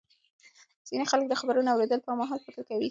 [0.87, 2.79] ځینې خلک د خبرونو اورېدو پر مهال فکر کوي.